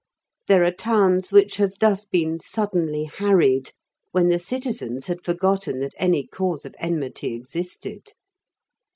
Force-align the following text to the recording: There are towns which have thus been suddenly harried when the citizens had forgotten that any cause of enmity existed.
There 0.47 0.63
are 0.65 0.71
towns 0.71 1.31
which 1.31 1.57
have 1.57 1.77
thus 1.79 2.05
been 2.05 2.39
suddenly 2.39 3.03
harried 3.03 3.71
when 4.11 4.29
the 4.29 4.39
citizens 4.39 5.05
had 5.05 5.23
forgotten 5.23 5.79
that 5.81 5.93
any 5.95 6.25
cause 6.25 6.65
of 6.65 6.73
enmity 6.79 7.35
existed. 7.35 8.11